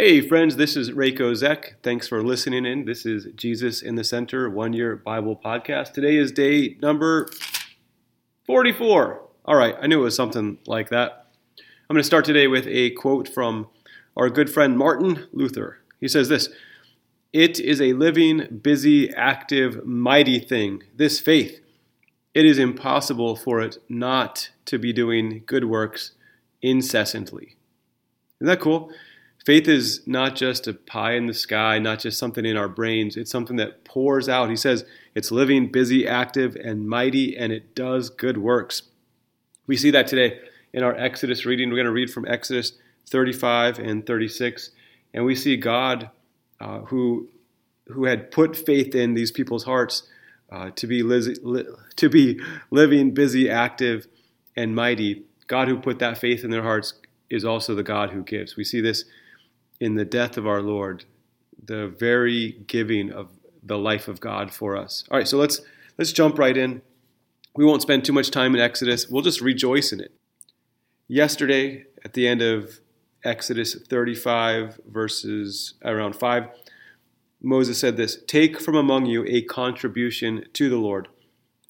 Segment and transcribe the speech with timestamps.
[0.00, 1.74] Hey, friends, this is Reiko Zek.
[1.82, 2.84] Thanks for listening in.
[2.84, 5.92] This is Jesus in the Center One Year Bible Podcast.
[5.92, 7.28] Today is day number
[8.46, 9.20] 44.
[9.44, 11.26] All right, I knew it was something like that.
[11.58, 13.66] I'm going to start today with a quote from
[14.16, 15.78] our good friend Martin Luther.
[15.98, 16.48] He says this
[17.32, 21.58] It is a living, busy, active, mighty thing, this faith.
[22.34, 26.12] It is impossible for it not to be doing good works
[26.62, 27.56] incessantly.
[28.40, 28.92] Isn't that cool?
[29.44, 33.16] Faith is not just a pie in the sky, not just something in our brains.
[33.16, 34.50] It's something that pours out.
[34.50, 38.82] He says it's living, busy, active, and mighty, and it does good works.
[39.66, 40.40] We see that today
[40.72, 41.70] in our Exodus reading.
[41.70, 42.72] We're going to read from Exodus
[43.06, 44.70] 35 and 36,
[45.14, 46.10] and we see God
[46.60, 47.28] uh, who
[47.88, 50.02] who had put faith in these people's hearts
[50.50, 51.66] uh, to be li-
[51.96, 54.06] to be living, busy, active,
[54.56, 55.24] and mighty.
[55.46, 56.94] God who put that faith in their hearts
[57.30, 58.56] is also the God who gives.
[58.56, 59.04] We see this
[59.80, 61.04] in the death of our Lord,
[61.62, 63.30] the very giving of
[63.62, 65.04] the life of God for us.
[65.10, 65.60] All right, so let's
[65.98, 66.82] let's jump right in.
[67.54, 69.08] We won't spend too much time in Exodus.
[69.08, 70.12] We'll just rejoice in it.
[71.08, 72.80] Yesterday, at the end of
[73.24, 76.48] Exodus 35, verses around 5,
[77.42, 81.08] Moses said this Take from among you a contribution to the Lord.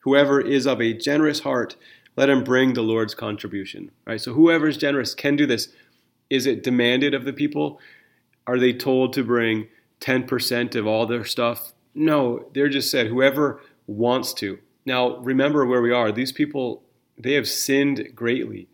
[0.01, 1.77] Whoever is of a generous heart,
[2.17, 3.91] let him bring the Lord's contribution.
[4.07, 5.69] All right, so whoever is generous can do this.
[6.31, 7.81] Is it demanded of the people?
[8.49, 9.69] Are they told to bring
[10.01, 11.75] 10% of all their stuff?
[11.95, 14.59] No, they're just said whoever wants to.
[14.87, 16.11] Now, remember where we are.
[16.11, 16.83] These people,
[17.19, 18.69] they have sinned greatly.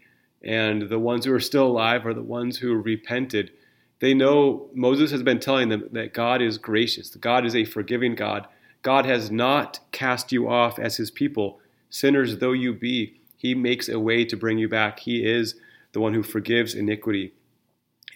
[0.45, 3.51] And the ones who are still alive are the ones who repented.
[3.99, 8.15] They know Moses has been telling them that God is gracious, God is a forgiving
[8.15, 8.47] God.
[8.83, 11.59] God has not cast you off as his people,
[11.91, 13.21] sinners though you be.
[13.37, 15.01] He makes a way to bring you back.
[15.01, 15.57] He is
[15.93, 17.33] the one who forgives iniquity.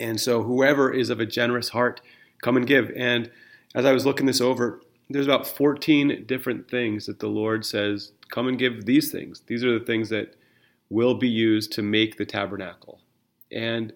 [0.01, 2.01] And so, whoever is of a generous heart,
[2.43, 2.91] come and give.
[2.97, 3.31] And
[3.75, 8.13] as I was looking this over, there's about 14 different things that the Lord says,
[8.29, 9.43] come and give these things.
[9.47, 10.37] These are the things that
[10.91, 13.01] will be used to make the tabernacle.
[13.51, 13.93] And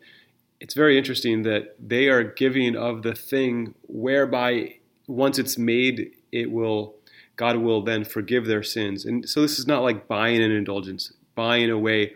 [0.60, 4.76] it's very interesting that they are giving of the thing whereby
[5.06, 6.96] once it's made, it will
[7.36, 9.04] God will then forgive their sins.
[9.04, 12.12] And so this is not like buying an indulgence, buying a way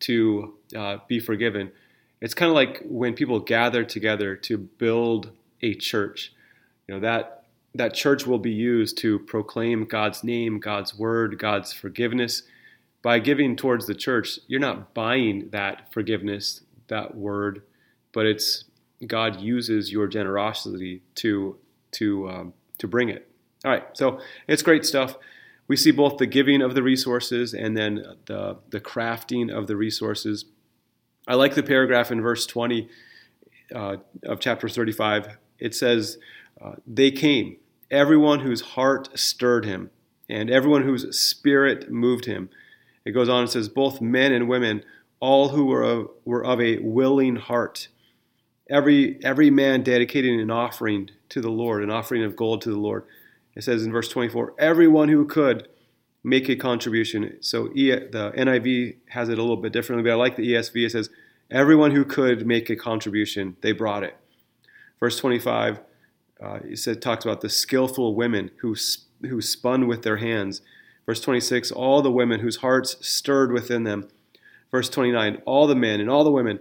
[0.00, 1.72] to uh, be forgiven.
[2.20, 5.30] It's kind of like when people gather together to build
[5.62, 6.32] a church.
[6.86, 7.44] You know that
[7.74, 12.42] that church will be used to proclaim God's name, God's word, God's forgiveness.
[13.02, 17.62] By giving towards the church, you're not buying that forgiveness, that word,
[18.12, 18.64] but it's
[19.06, 21.56] God uses your generosity to
[21.92, 23.30] to um, to bring it.
[23.64, 25.16] All right, so it's great stuff.
[25.68, 29.76] We see both the giving of the resources and then the the crafting of the
[29.76, 30.44] resources.
[31.26, 32.88] I like the paragraph in verse 20
[33.74, 35.38] uh, of chapter 35.
[35.58, 36.18] It says,
[36.60, 37.56] uh, They came,
[37.90, 39.90] everyone whose heart stirred him,
[40.28, 42.50] and everyone whose spirit moved him.
[43.04, 44.84] It goes on and says, Both men and women,
[45.20, 47.88] all who were of, were of a willing heart.
[48.68, 52.78] Every, every man dedicating an offering to the Lord, an offering of gold to the
[52.78, 53.04] Lord.
[53.56, 55.68] It says in verse 24, Everyone who could
[56.22, 57.36] make a contribution.
[57.40, 60.86] So e, the NIV has it a little bit differently, but I like the ESV.
[60.86, 61.10] It says,
[61.50, 64.16] everyone who could make a contribution, they brought it.
[64.98, 65.80] Verse 25,
[66.42, 68.76] uh, it talks about the skillful women who,
[69.22, 70.60] who spun with their hands.
[71.06, 74.08] Verse 26, all the women whose hearts stirred within them.
[74.70, 76.60] Verse 29, all the men and all the women,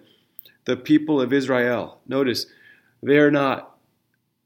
[0.65, 1.99] the people of Israel.
[2.07, 2.47] Notice,
[3.03, 3.77] they are not,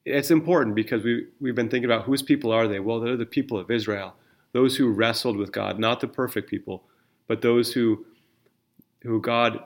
[0.06, 2.80] it's important because we, we've been thinking about whose people are they?
[2.80, 4.16] Well, they're the people of Israel
[4.53, 6.84] those who wrestled with God, not the perfect people,
[7.28, 8.06] but those who
[9.02, 9.59] who God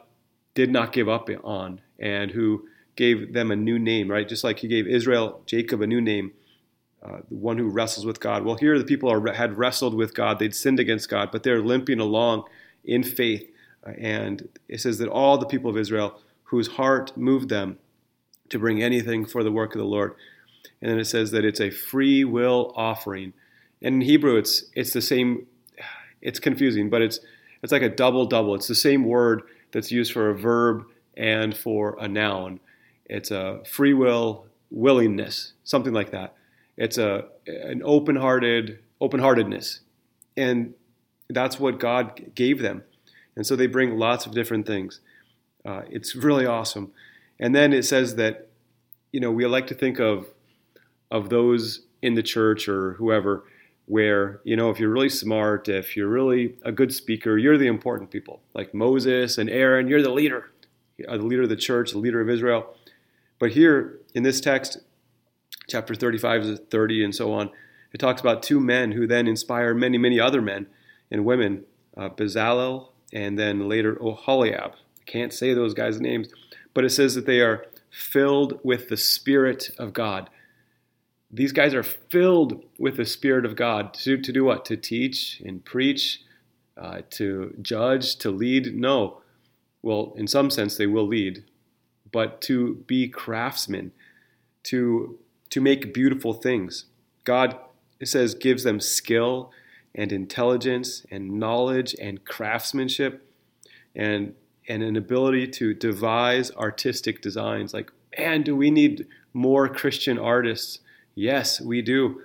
[0.56, 2.66] did not give up on and who
[2.96, 4.28] gave them a new name, right?
[4.28, 6.32] Just like he gave Israel, Jacob a new name,
[7.04, 8.44] uh, the one who wrestles with God.
[8.44, 11.62] Well, here the people are, had wrestled with God, they'd sinned against God, but they're
[11.62, 12.46] limping along
[12.84, 13.48] in faith.
[13.86, 17.78] Uh, and it says that all the people of Israel whose heart moved them
[18.50, 20.16] to bring anything for the work of the Lord.
[20.82, 23.34] And then it says that it's a free will offering
[23.82, 25.48] and in Hebrew, it's it's the same.
[26.22, 27.20] It's confusing, but it's
[27.62, 28.56] it's like a double double.
[28.56, 30.86] It's the same word that's used for a verb
[31.16, 32.60] and for a noun.
[33.06, 36.36] It's a free will, willingness, something like that.
[36.76, 39.82] It's a an open-hearted open-heartedness,
[40.36, 40.74] and
[41.30, 42.84] that's what God gave them.
[43.36, 45.02] And so they bring lots of different things.
[45.64, 46.92] Uh, it's really awesome.
[47.40, 48.48] And then it says that
[49.12, 50.28] you know we like to think of
[51.12, 53.44] of those in the church or whoever
[53.88, 57.68] where you know if you're really smart if you're really a good speaker you're the
[57.68, 60.52] important people like moses and aaron you're the leader
[60.98, 62.76] the leader of the church the leader of israel
[63.40, 64.80] But here in this text,
[65.68, 67.52] chapter 35 to 30 and so on,
[67.94, 70.68] it talks about two men who then inspire many, many other men
[71.12, 74.72] and women, uh, Bezalel and then later Oholiab.
[74.74, 76.28] I can't say those guys' names,
[76.74, 80.30] but it says that they are filled with the Spirit of God.
[81.38, 84.66] These guys are filled with the Spirit of God to, to do what?
[84.66, 86.24] To teach and preach,
[86.76, 88.76] uh, to judge, to lead?
[88.76, 89.22] No.
[89.84, 91.46] Well, in some sense, they will lead,
[92.12, 93.92] but to be craftsmen,
[94.64, 95.20] to,
[95.52, 96.86] to make beautiful things.
[97.24, 97.56] God,
[98.00, 99.52] it says, gives them skill
[99.94, 103.32] and intelligence and knowledge and craftsmanship
[103.96, 104.34] and
[104.70, 110.80] and an ability to devise artistic designs like man do we need more christian artists
[111.18, 112.22] yes we do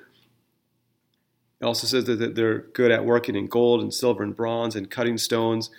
[1.61, 4.91] it also says that they're good at working in gold and silver and bronze and
[4.91, 5.71] cutting stones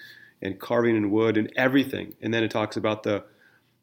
[0.42, 3.24] and carving in wood and everything and then it talks about the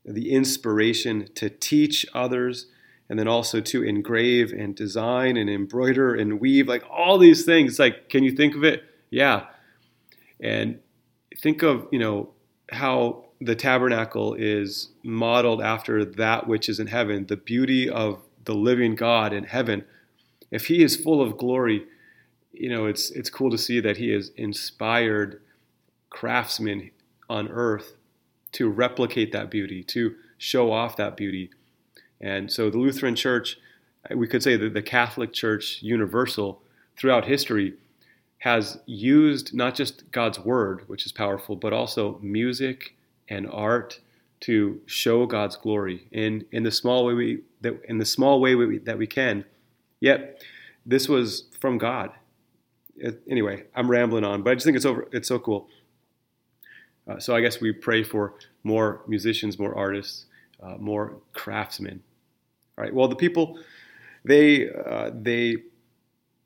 [0.04, 2.66] the inspiration to teach others
[3.10, 7.76] and then also to engrave and design and embroider and weave, like all these things.
[7.76, 8.84] Like, can you think of it?
[9.10, 9.46] Yeah.
[10.38, 10.78] And
[11.36, 12.30] think of, you know,
[12.70, 18.54] how the tabernacle is modeled after that which is in heaven, the beauty of the
[18.54, 19.84] living God in heaven.
[20.50, 21.86] If he is full of glory,
[22.52, 25.40] you know, it's it's cool to see that he has inspired
[26.10, 26.90] craftsmen
[27.28, 27.94] on earth
[28.52, 31.50] to replicate that beauty, to show off that beauty.
[32.20, 33.58] And so the Lutheran Church,
[34.14, 36.62] we could say that the Catholic Church universal
[36.96, 37.74] throughout history
[38.38, 42.96] has used not just God's word, which is powerful, but also music
[43.28, 44.00] and art
[44.40, 48.54] to show God's glory in, in the small way we that in the small way
[48.54, 49.44] we, that we can.
[50.00, 50.42] Yet
[50.86, 52.10] this was from God.
[52.96, 55.08] It, anyway, I'm rambling on, but I just think it's over.
[55.12, 55.68] It's so cool.
[57.06, 60.26] Uh, so I guess we pray for more musicians, more artists,
[60.62, 62.02] uh, more craftsmen
[62.80, 62.94] right?
[62.94, 63.58] Well, the people
[64.24, 65.56] they uh, they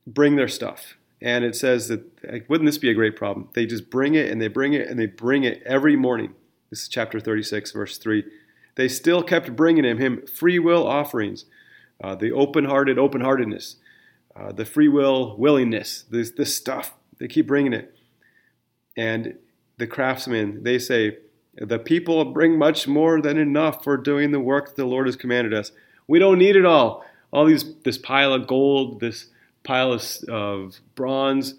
[0.07, 3.49] bring their stuff, and it says that like, wouldn't this be a great problem?
[3.55, 6.35] They just bring it and they bring it and they bring it every morning.
[6.71, 8.25] This is chapter 36, verse 3.
[8.77, 11.45] They still kept bringing him him free will offerings,
[12.03, 13.77] uh, the open-hearted open-heartedness,
[14.35, 16.95] uh, the free will willingness, this this stuff.
[17.19, 17.95] They keep bringing it,
[18.97, 19.39] and
[19.79, 21.19] the craftsmen they say
[21.57, 25.55] the people bring much more than enough for doing the work the Lord has commanded
[25.55, 25.71] us.
[26.07, 27.05] We don't need it all.
[27.33, 29.29] All these, this pile of gold, this
[29.63, 31.55] pile of, of bronze,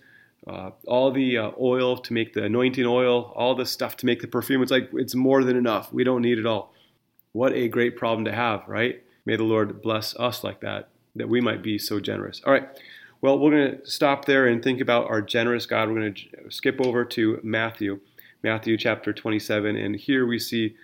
[0.48, 4.22] uh, all the uh, oil to make the anointing oil, all the stuff to make
[4.22, 4.62] the perfume.
[4.62, 5.92] It's like it's more than enough.
[5.92, 6.74] We don't need it all.
[7.32, 9.04] What a great problem to have, right?
[9.26, 12.42] May the Lord bless us like that, that we might be so generous.
[12.46, 12.68] All right.
[13.22, 15.90] Well, we're going to stop there and think about our generous God.
[15.90, 18.00] We're going to skip over to Matthew,
[18.44, 20.76] Matthew chapter 27, and here we see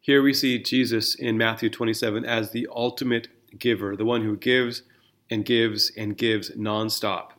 [0.00, 4.82] here we see Jesus in Matthew 27 as the ultimate giver, the one who gives
[5.28, 7.32] and gives and gives nonstop.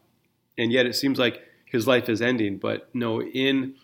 [0.60, 3.76] And yet it seems like his life is ending, but no, in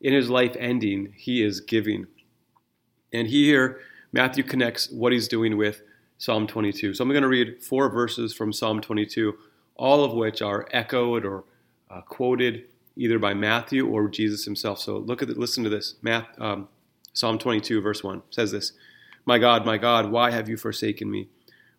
[0.00, 2.06] in his life ending, he is giving.
[3.12, 3.80] And here
[4.12, 5.82] Matthew connects what he's doing with
[6.18, 6.94] Psalm 22.
[6.94, 9.34] So I'm going to read four verses from Psalm 22,
[9.76, 11.44] all of which are echoed or
[11.90, 12.64] uh, quoted
[12.96, 14.80] either by Matthew or Jesus himself.
[14.80, 15.94] So look at the, listen to this.
[16.02, 16.68] Math, um,
[17.12, 18.72] Psalm 22, verse 1 says this
[19.24, 21.28] My God, my God, why have you forsaken me?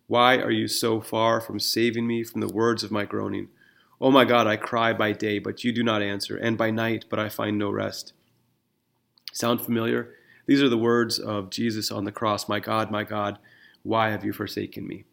[0.06, 3.48] Why are you so far from saving me from the words of my groaning?
[4.00, 7.06] Oh my God, I cry by day, but you do not answer, and by night,
[7.10, 8.12] but I find no rest.
[9.32, 10.14] Sound familiar?
[10.46, 13.38] These are the words of Jesus on the cross My God, my God,
[13.82, 15.04] why have you forsaken me?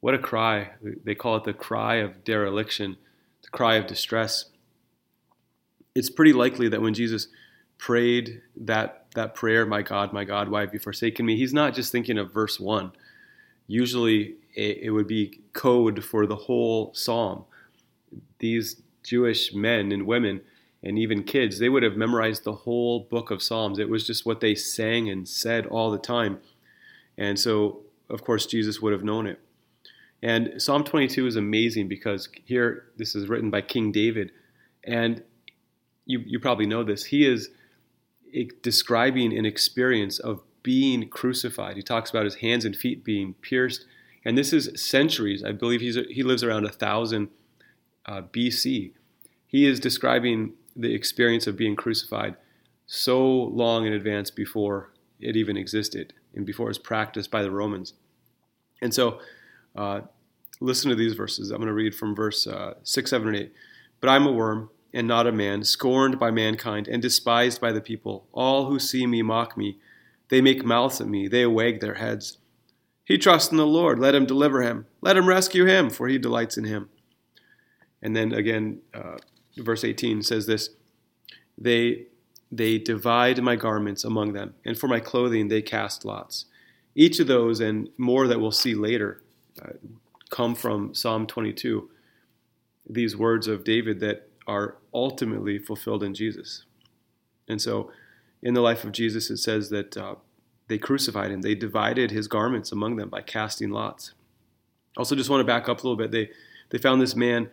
[0.00, 0.70] What a cry.
[1.04, 2.96] They call it the cry of dereliction,
[3.42, 4.46] the cry of distress.
[5.94, 7.28] It's pretty likely that when Jesus
[7.76, 11.36] prayed that that prayer, my God, my God, why have you forsaken me?
[11.36, 12.92] He's not just thinking of verse 1.
[13.66, 17.44] Usually it, it would be code for the whole psalm.
[18.38, 20.42] These Jewish men and women
[20.82, 23.78] and even kids, they would have memorized the whole book of Psalms.
[23.78, 26.40] It was just what they sang and said all the time.
[27.18, 29.40] And so, of course, Jesus would have known it.
[30.22, 34.32] And Psalm 22 is amazing because here, this is written by King David.
[34.84, 35.22] And
[36.06, 37.06] you, you probably know this.
[37.06, 37.50] He is
[38.62, 41.76] describing an experience of being crucified.
[41.76, 43.86] He talks about his hands and feet being pierced,
[44.24, 45.42] and this is centuries.
[45.42, 47.28] I believe he's he lives around a thousand
[48.06, 48.92] uh, BC.
[49.46, 52.36] He is describing the experience of being crucified
[52.86, 57.50] so long in advance before it even existed and before it was practiced by the
[57.50, 57.94] Romans.
[58.80, 59.20] And so,
[59.76, 60.02] uh,
[60.60, 61.50] listen to these verses.
[61.50, 63.52] I'm going to read from verse uh, six, seven, and eight.
[64.00, 67.80] But I'm a worm and not a man, scorned by mankind and despised by the
[67.80, 68.26] people.
[68.32, 69.78] All who see me mock me.
[70.28, 72.38] They make mouths at me, they wag their heads.
[73.04, 76.18] He trusts in the Lord, let him deliver him, let him rescue him, for he
[76.18, 76.88] delights in him.
[78.02, 79.16] And then again, uh,
[79.56, 80.70] verse 18 says this
[81.58, 82.06] They
[82.52, 86.46] they divide my garments among them, and for my clothing they cast lots.
[86.94, 89.22] Each of those, and more that we'll see later,
[89.62, 89.74] uh,
[90.30, 91.88] come from Psalm 22.
[92.88, 96.64] These words of David that are ultimately fulfilled in Jesus.
[97.48, 97.92] And so,
[98.42, 100.16] in the life of Jesus, it says that uh,
[100.66, 101.42] they crucified him.
[101.42, 104.14] They divided his garments among them by casting lots.
[104.96, 106.10] Also, just want to back up a little bit.
[106.10, 106.30] They
[106.70, 107.50] they found this man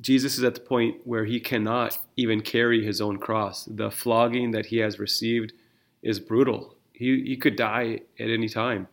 [0.00, 3.64] Jesus is at the point where he cannot even carry his own cross.
[3.64, 5.52] The flogging that he has received
[6.02, 6.76] is brutal.
[6.92, 8.88] He, he could die at any time.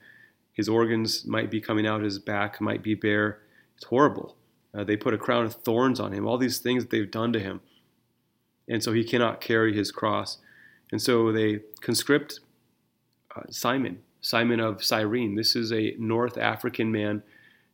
[0.51, 3.39] His organs might be coming out, his back might be bare.
[3.75, 4.37] It's horrible.
[4.73, 7.33] Uh, they put a crown of thorns on him, all these things that they've done
[7.33, 7.61] to him.
[8.67, 10.37] And so he cannot carry his cross.
[10.91, 12.39] And so they conscript
[13.35, 15.35] uh, Simon, Simon of Cyrene.
[15.35, 17.23] This is a North African man.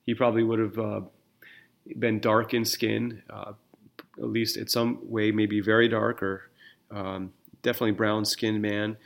[0.06, 0.80] He probably would have.
[0.80, 1.02] Uh,
[1.98, 3.54] been dark in skin, uh,
[4.18, 6.50] at least in some way, maybe very dark or
[6.92, 8.98] um, definitely brown skinned man.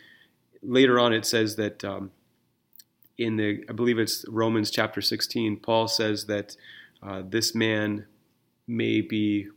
[0.62, 2.12] Later on, it says that um,
[3.18, 6.56] in the, I believe it's Romans chapter 16, Paul says that
[7.02, 8.06] uh, this man
[8.68, 9.48] may be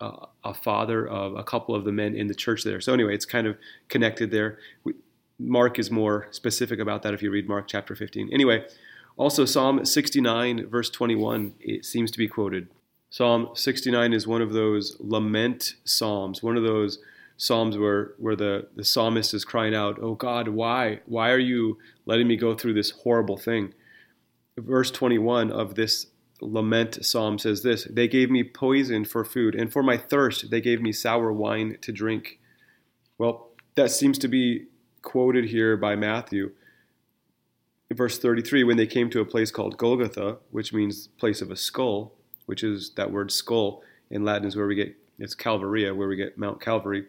[0.00, 2.80] uh, a father of a couple of the men in the church there.
[2.80, 3.56] So, anyway, it's kind of
[3.88, 4.58] connected there.
[4.84, 4.94] We,
[5.38, 8.30] Mark is more specific about that if you read Mark chapter 15.
[8.32, 8.64] Anyway,
[9.16, 12.68] also, Psalm 69, verse 21, it seems to be quoted.
[13.08, 16.98] Psalm 69 is one of those lament psalms, one of those
[17.38, 21.00] psalms where, where the, the psalmist is crying out, Oh God, why?
[21.06, 23.72] Why are you letting me go through this horrible thing?
[24.58, 26.08] Verse 21 of this
[26.42, 30.60] lament psalm says this They gave me poison for food, and for my thirst, they
[30.60, 32.38] gave me sour wine to drink.
[33.16, 34.66] Well, that seems to be
[35.00, 36.52] quoted here by Matthew
[37.94, 41.56] verse 33, when they came to a place called Golgotha, which means place of a
[41.56, 42.12] skull,
[42.46, 46.16] which is that word skull in Latin is where we get, it's Calvaria, where we
[46.16, 47.06] get Mount Calvary.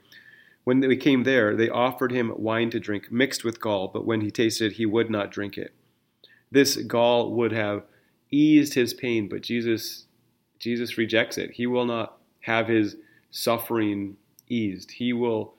[0.63, 4.21] When they came there, they offered him wine to drink mixed with gall, but when
[4.21, 5.73] he tasted it, he would not drink it.
[6.51, 7.83] This gall would have
[8.31, 10.05] eased his pain, but Jesus,
[10.59, 11.51] Jesus rejects it.
[11.51, 12.97] He will not have his
[13.31, 14.17] suffering
[14.49, 14.91] eased.
[14.91, 15.53] He will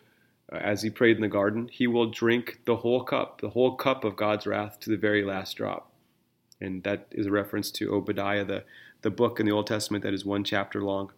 [0.50, 4.04] as he prayed in the garden, he will drink the whole cup, the whole cup
[4.04, 5.92] of God's wrath to the very last drop.
[6.60, 8.64] And that is a reference to Obadiah, the,
[9.02, 11.12] the book in the Old Testament that is one chapter long.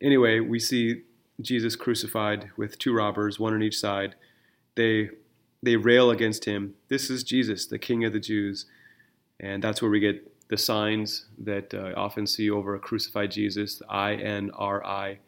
[0.00, 1.02] Anyway, we see
[1.40, 4.14] Jesus crucified with two robbers, one on each side.
[4.74, 5.10] They,
[5.62, 6.74] they rail against him.
[6.88, 8.66] This is Jesus, the King of the Jews.
[9.38, 13.82] And that's where we get the signs that uh, often see over a crucified Jesus,
[13.88, 15.18] I N R I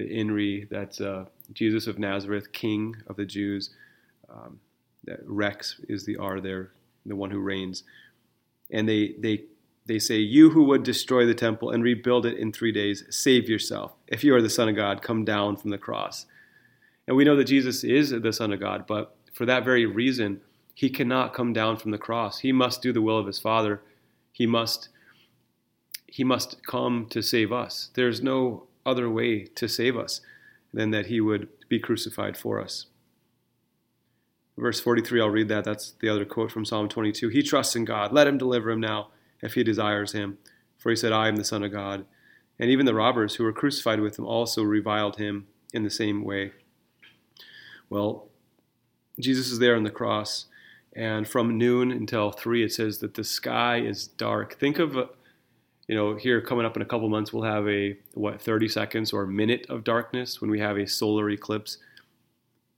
[0.00, 3.70] the INRI, that's uh, Jesus of Nazareth, King of the Jews.
[4.30, 4.58] Um,
[5.24, 6.72] Rex is the R there,
[7.04, 7.82] the one who reigns.
[8.70, 9.44] And they, they,
[9.86, 13.48] they say, You who would destroy the temple and rebuild it in three days, save
[13.48, 13.92] yourself.
[14.06, 16.26] If you are the Son of God, come down from the cross.
[17.06, 20.40] And we know that Jesus is the Son of God, but for that very reason,
[20.74, 22.38] he cannot come down from the cross.
[22.38, 23.82] He must do the will of his Father.
[24.32, 24.88] He must,
[26.06, 27.90] he must come to save us.
[27.94, 30.20] There's no other way to save us
[30.72, 32.86] than that he would be crucified for us.
[34.56, 35.64] Verse 43, I'll read that.
[35.64, 37.28] That's the other quote from Psalm 22.
[37.28, 38.12] He trusts in God.
[38.12, 39.08] Let him deliver him now
[39.40, 40.38] if he desires him.
[40.76, 42.04] For he said, I am the Son of God.
[42.58, 46.24] And even the robbers who were crucified with him also reviled him in the same
[46.24, 46.52] way.
[47.88, 48.28] Well,
[49.18, 50.46] Jesus is there on the cross,
[50.94, 54.58] and from noon until 3, it says that the sky is dark.
[54.58, 55.10] Think of
[55.90, 59.12] you know, here coming up in a couple months, we'll have a what 30 seconds
[59.12, 61.78] or a minute of darkness when we have a solar eclipse.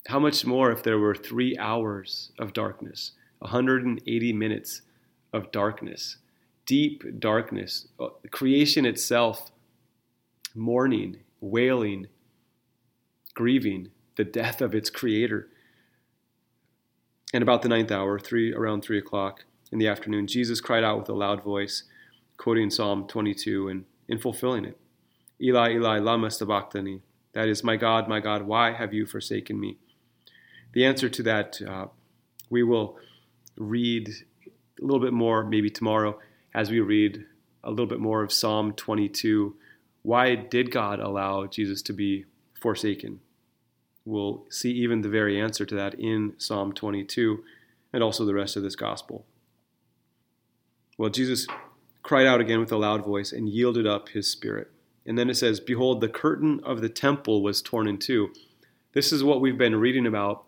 [0.08, 4.80] How much more if there were three hours of darkness, 180 minutes
[5.30, 6.16] of darkness,
[6.64, 9.52] deep darkness, uh, creation itself
[10.54, 12.06] mourning, wailing,
[13.34, 15.48] grieving the death of its creator.
[17.34, 20.98] And about the ninth hour, three around three o'clock in the afternoon, Jesus cried out
[20.98, 21.82] with a loud voice
[22.42, 24.76] quoting Psalm 22 and in fulfilling it.
[25.40, 27.00] Eli, Eli, lama sabachthani.
[27.34, 29.78] That is, my God, my God, why have you forsaken me?
[30.72, 31.86] The answer to that, uh,
[32.50, 32.98] we will
[33.56, 36.18] read a little bit more maybe tomorrow
[36.52, 37.24] as we read
[37.62, 39.54] a little bit more of Psalm 22.
[40.02, 42.24] Why did God allow Jesus to be
[42.60, 43.20] forsaken?
[44.04, 47.44] We'll see even the very answer to that in Psalm 22
[47.92, 49.26] and also the rest of this gospel.
[50.98, 51.46] Well, Jesus
[52.12, 54.70] cried out again with a loud voice and yielded up his spirit.
[55.06, 58.34] And then it says, Behold, the curtain of the temple was torn in two.
[58.92, 60.44] This is what we've been reading about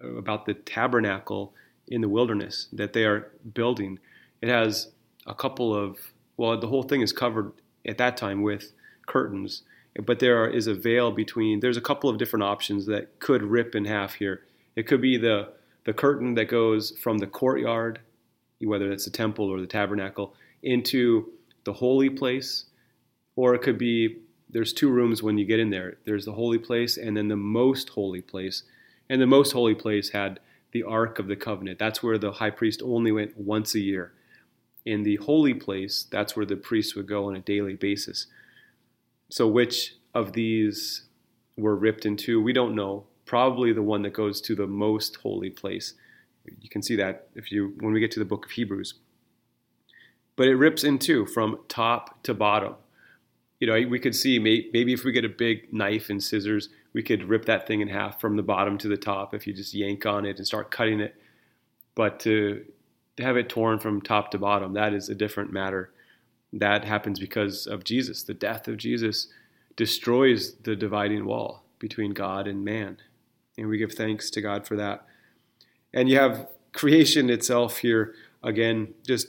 [0.00, 1.52] about the tabernacle
[1.88, 3.98] in the wilderness that they are building.
[4.40, 4.92] It has
[5.26, 7.50] a couple of, well, the whole thing is covered
[7.84, 8.72] at that time with
[9.08, 9.62] curtains,
[10.04, 13.74] but there is a veil between, there's a couple of different options that could rip
[13.74, 14.44] in half here.
[14.76, 15.48] It could be the,
[15.82, 17.98] the curtain that goes from the courtyard,
[18.60, 20.32] whether it's the temple or the tabernacle,
[20.66, 21.32] into
[21.64, 22.64] the holy place,
[23.36, 24.18] or it could be
[24.50, 25.96] there's two rooms when you get in there.
[26.04, 28.64] There's the holy place and then the most holy place.
[29.08, 30.40] And the most holy place had
[30.72, 31.78] the Ark of the Covenant.
[31.78, 34.12] That's where the high priest only went once a year.
[34.84, 38.26] In the holy place, that's where the priest would go on a daily basis.
[39.30, 41.02] So, which of these
[41.56, 42.40] were ripped in two?
[42.40, 43.06] We don't know.
[43.24, 45.94] Probably the one that goes to the most holy place.
[46.60, 48.94] You can see that if you when we get to the book of Hebrews.
[50.36, 52.74] But it rips in two from top to bottom.
[53.58, 57.02] You know, we could see maybe if we get a big knife and scissors, we
[57.02, 59.74] could rip that thing in half from the bottom to the top if you just
[59.74, 61.14] yank on it and start cutting it.
[61.94, 62.64] But to,
[63.16, 65.90] to have it torn from top to bottom, that is a different matter.
[66.52, 68.22] That happens because of Jesus.
[68.22, 69.28] The death of Jesus
[69.74, 72.98] destroys the dividing wall between God and man.
[73.56, 75.06] And we give thanks to God for that.
[75.94, 79.28] And you have creation itself here again, just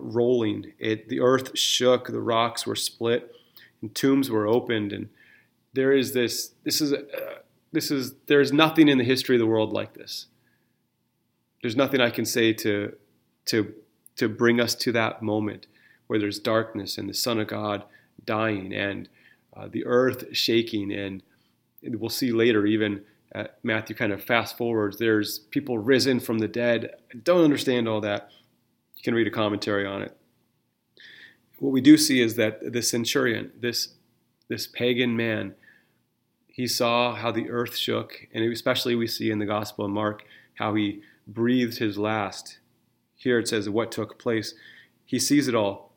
[0.00, 0.72] rolling.
[0.78, 3.34] It the earth shook, the rocks were split,
[3.80, 5.08] and tombs were opened, and
[5.72, 6.52] there is this.
[6.64, 7.02] This is uh,
[7.72, 10.26] this is there is nothing in the history of the world like this.
[11.62, 12.96] There's nothing I can say to
[13.46, 13.74] to
[14.16, 15.66] to bring us to that moment
[16.06, 17.84] where there's darkness and the Son of God
[18.24, 19.08] dying and
[19.56, 21.22] uh, the earth shaking, and,
[21.82, 23.02] and we'll see later even.
[23.34, 24.98] Uh, Matthew kind of fast forwards.
[24.98, 26.90] There's people risen from the dead.
[27.12, 28.30] I don't understand all that
[28.96, 30.16] you can read a commentary on it.
[31.58, 33.94] What we do see is that the centurion, this,
[34.48, 35.54] this pagan man,
[36.48, 40.24] he saw how the earth shook, and especially we see in the Gospel of Mark
[40.54, 42.58] how he breathed his last.
[43.14, 44.54] Here it says what took place.
[45.04, 45.92] He sees it all.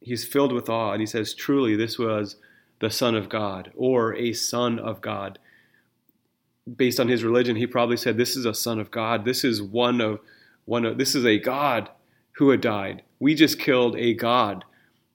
[0.00, 2.36] He's filled with awe, and he says, Truly, this was
[2.80, 5.38] the Son of God, or a Son of God.
[6.76, 9.24] Based on his religion, he probably said, This is a Son of God.
[9.24, 10.20] This is one of
[10.64, 11.90] one of, this is a God
[12.32, 13.02] who had died.
[13.18, 14.64] We just killed a God.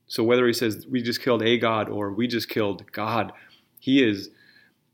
[0.07, 3.31] So whether he says we just killed a God or we just killed God,
[3.79, 4.29] he is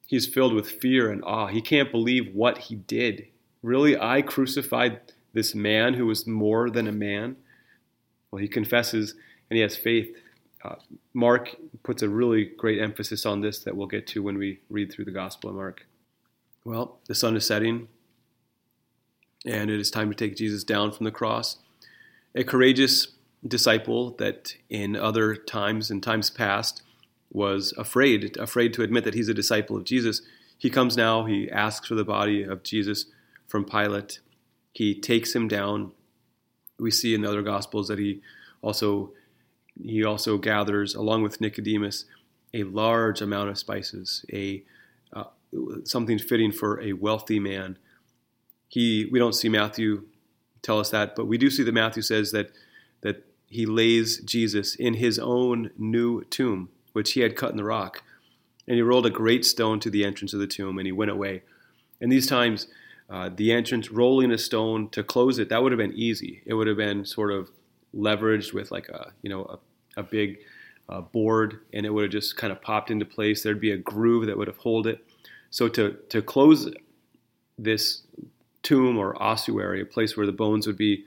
[0.07, 1.47] he's filled with fear and awe.
[1.47, 3.27] He can't believe what he did.
[3.61, 4.99] Really, I crucified
[5.33, 7.37] this man who was more than a man.
[8.31, 9.15] Well, he confesses
[9.49, 10.15] and he has faith.
[10.63, 10.75] Uh,
[11.13, 14.91] Mark puts a really great emphasis on this that we'll get to when we read
[14.91, 15.85] through the Gospel of Mark.
[16.63, 17.87] Well, the sun is setting
[19.45, 21.57] and it is time to take Jesus down from the cross.
[22.33, 23.07] A courageous
[23.47, 26.81] disciple that in other times, and times past,
[27.31, 30.21] was afraid, afraid to admit that he's a disciple of Jesus.
[30.57, 33.05] He comes now, he asks for the body of Jesus
[33.47, 34.19] from Pilate.
[34.73, 35.91] He takes him down.
[36.79, 38.21] We see in the other gospels that he
[38.61, 39.11] also
[39.81, 42.05] he also gathers along with Nicodemus
[42.53, 44.63] a large amount of spices, a
[45.13, 45.25] uh,
[45.83, 47.77] something fitting for a wealthy man
[48.75, 50.03] he we don't see Matthew
[50.61, 52.51] tell us that, but we do see that Matthew says that
[52.99, 57.63] that he lays Jesus in his own new tomb, which he had cut in the
[57.63, 58.03] rock.
[58.67, 61.11] And he rolled a great stone to the entrance of the tomb, and he went
[61.11, 61.43] away.
[62.01, 62.67] And these times,
[63.09, 66.43] uh, the entrance, rolling a stone to close it, that would have been easy.
[66.45, 67.51] It would have been sort of
[67.95, 69.45] leveraged with like a you know
[69.95, 70.39] a, a big
[70.89, 73.41] uh, board, and it would have just kind of popped into place.
[73.41, 74.99] There'd be a groove that would have hold it.
[75.49, 76.69] So to to close
[77.57, 78.01] this
[78.65, 81.05] tomb or ossuary, a place where the bones would be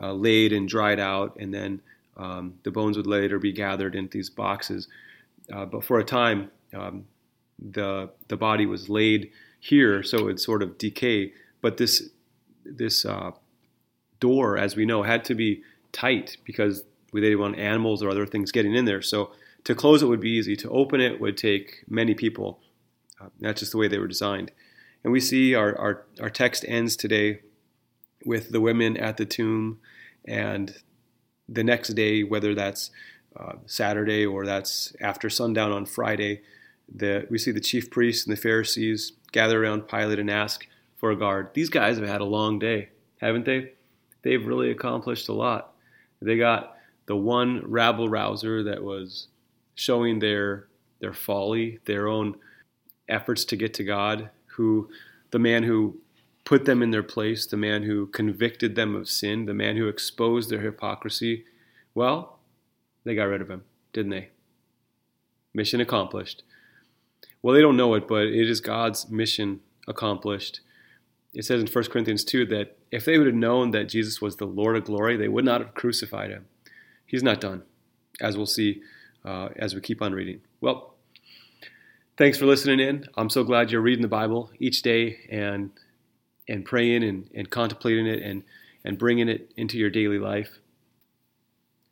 [0.00, 1.80] uh, laid and dried out, and then
[2.16, 4.86] um, the bones would later be gathered into these boxes.
[5.52, 7.04] Uh, but for a time, um,
[7.58, 11.32] the the body was laid here, so it would sort of decay.
[11.62, 12.10] But this
[12.64, 13.32] this uh,
[14.20, 18.26] door, as we know, had to be tight because we didn't want animals or other
[18.26, 19.02] things getting in there.
[19.02, 19.32] So
[19.64, 20.54] to close it would be easy.
[20.56, 22.60] To open it would take many people.
[23.20, 24.52] Uh, that's just the way they were designed.
[25.04, 27.40] And we see our, our, our text ends today
[28.24, 29.78] with the women at the tomb,
[30.24, 30.74] and
[31.48, 32.90] the next day, whether that's
[33.38, 36.42] uh, Saturday or that's after sundown on Friday,
[36.92, 41.10] the, we see the chief priests and the Pharisees gather around Pilate and ask for
[41.10, 41.50] a guard.
[41.54, 42.88] These guys have had a long day,
[43.20, 43.72] haven't they?
[44.22, 45.74] They've really accomplished a lot.
[46.20, 49.28] They got the one rabble rouser that was
[49.74, 50.66] showing their
[51.00, 52.34] their folly, their own
[53.08, 54.90] efforts to get to God, who
[55.30, 55.98] the man who
[56.44, 59.88] put them in their place, the man who convicted them of sin, the man who
[59.88, 61.44] exposed their hypocrisy,
[61.94, 62.38] well,
[63.04, 64.28] they got rid of him, didn't they?
[65.54, 66.42] Mission accomplished.
[67.40, 70.60] Well, they don't know it, but it is God's mission accomplished.
[71.32, 74.36] it says in 1 Corinthians 2 that if they would have known that Jesus was
[74.36, 76.46] the Lord of glory, they would not have crucified him.
[77.06, 77.62] He's not done,
[78.20, 78.82] as we'll see
[79.24, 80.40] uh, as we keep on reading.
[80.60, 80.94] Well,
[82.18, 83.06] thanks for listening in.
[83.16, 85.70] I'm so glad you're reading the Bible each day and
[86.48, 88.42] and praying and, and contemplating it and,
[88.82, 90.58] and bringing it into your daily life.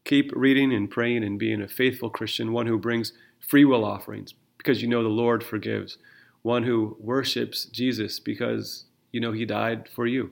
[0.04, 4.32] Keep reading and praying and being a faithful Christian, one who brings free will offerings
[4.56, 5.98] because you know the Lord forgives,
[6.40, 10.30] one who worships Jesus because you know he died for you.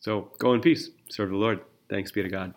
[0.00, 0.88] So go in peace.
[1.10, 1.60] Serve the Lord.
[1.90, 2.54] Thanks be to God.